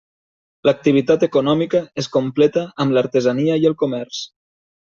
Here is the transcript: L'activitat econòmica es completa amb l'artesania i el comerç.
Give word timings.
L'activitat 0.69 1.25
econòmica 1.27 1.83
es 2.05 2.09
completa 2.17 2.65
amb 2.85 2.97
l'artesania 2.99 3.61
i 3.65 3.71
el 3.73 3.79
comerç. 3.85 4.27